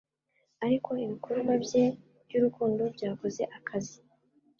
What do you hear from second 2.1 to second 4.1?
by'urukundo byakoze akazi